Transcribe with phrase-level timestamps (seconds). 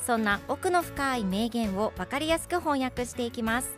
[0.00, 3.76] そんな奥の深い名言を分かりやすく翻訳していきます。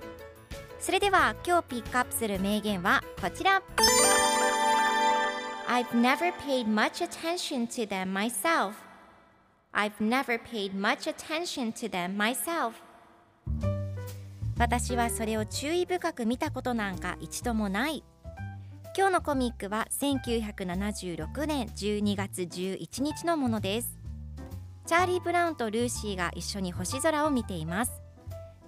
[0.79, 3.63] それでは今日ピックアップする名言はこちら。
[5.69, 8.73] I've never paid much attention to them myself.
[9.73, 12.73] I've never paid much attention to them myself.
[14.59, 18.03] 私はそれを注意深く見たことなんか一度もない。
[18.97, 24.00] 今日のコミックは1976年12月11日のものです。
[24.91, 28.03] チャーリー・ブラウンとルーシーが一緒に星空を見ています。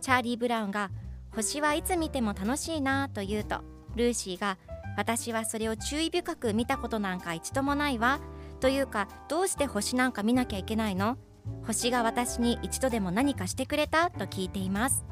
[0.01, 0.93] チャーリー・ブラウンが
[1.35, 3.63] 星はいつ見ても楽しいなと言うと
[3.97, 4.57] ルーシーが
[4.97, 8.21] 私はそれを注意深く見たことなんか一度もないわ
[8.61, 11.19] というかどうして星なんか見なきゃいけないの？
[11.67, 15.05] 星が私に一度でも何かしてくれたと聞いています。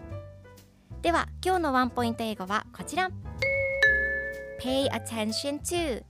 [1.02, 3.10] では今日のワンポイント英語はこちら。
[4.62, 6.04] Pay attention to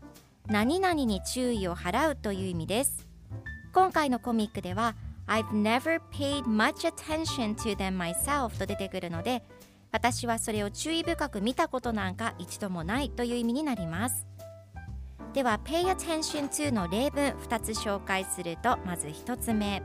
[0.49, 3.09] 何々に注意を払うという意味です。
[3.73, 4.97] 今回のコミックでは
[5.29, 9.45] I've never paid much attention to them myself と出てくるので
[9.93, 14.27] 私はそれを注意深く見たことなんか一度もないという意味になります
[15.33, 19.83] では pay attention to の例文2つ紹介するとまず1つ目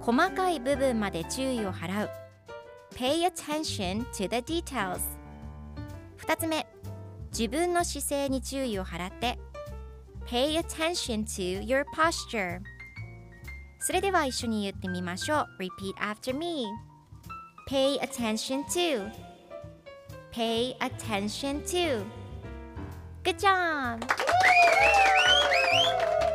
[0.00, 2.10] 細かい部分まで注意を払う
[2.94, 5.00] pay attention to the details
[6.18, 6.66] 2つ目
[7.36, 9.38] 自分の姿勢に注意を払って
[10.26, 12.60] pay attention to your posture
[13.80, 16.66] それでは一緒に言ってみましょう repeat after me
[17.68, 19.10] pay attention to
[20.32, 22.02] pay attention to
[23.24, 24.00] good job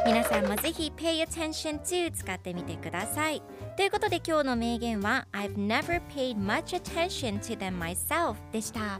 [0.03, 3.41] 皆さんもぜひ pay attention to 使ってみてください
[3.77, 8.99] ということで今日の名言は I've never paid much attention to them myself でした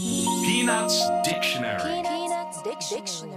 [0.00, 3.29] Peanuts Dictionary Peanuts Dictionary.